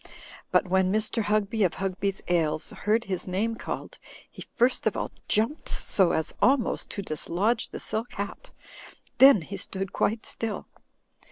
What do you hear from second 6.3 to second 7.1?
almost to